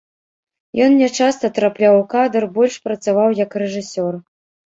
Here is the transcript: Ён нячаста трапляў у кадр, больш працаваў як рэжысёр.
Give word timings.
Ён 0.85 0.95
нячаста 1.01 1.51
трапляў 1.57 1.99
у 1.99 2.01
кадр, 2.15 2.47
больш 2.57 2.75
працаваў 2.87 3.37
як 3.43 3.51
рэжысёр. 3.65 4.13